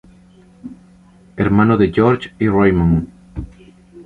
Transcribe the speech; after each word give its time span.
Hermano 1.37 1.77
de 1.77 1.91
George 1.93 2.33
y 2.39 2.47
Raymond. 2.47 3.07